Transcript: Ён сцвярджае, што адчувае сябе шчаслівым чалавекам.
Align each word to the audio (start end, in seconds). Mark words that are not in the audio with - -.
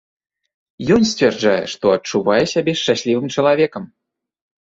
Ён 0.95 1.01
сцвярджае, 1.09 1.59
што 1.73 1.85
адчувае 1.97 2.39
сябе 2.53 2.73
шчаслівым 2.79 3.27
чалавекам. 3.37 3.83